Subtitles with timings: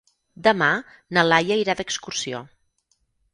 [0.45, 0.69] Demà
[1.17, 2.41] na Laia irà d'excursió.